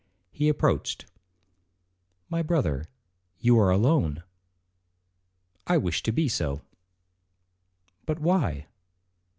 [0.31, 1.05] He approached,
[2.27, 2.87] 'My brother,
[3.37, 4.23] you are alone.'
[5.67, 6.63] 'I wish to be so.'
[8.07, 8.65] 'But why?'